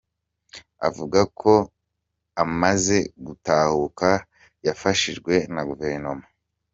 Avuga 0.87 1.19
ko 1.39 1.53
amaze 2.43 2.97
gutahuka, 3.25 4.09
yafashijwe 4.65 5.33
na 5.53 5.61
guverinoma. 5.69 6.25